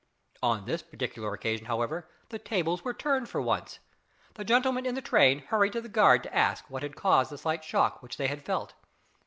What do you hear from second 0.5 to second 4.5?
this particular occasion, however, the tables were turned for once. The